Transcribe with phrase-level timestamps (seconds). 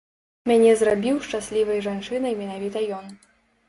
[0.51, 3.19] Мяне зрабіў шчаслівай жанчынай менавіта ён.